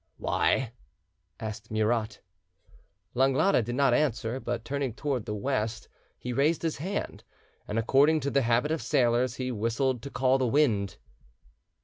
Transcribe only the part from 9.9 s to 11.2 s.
to call the wind.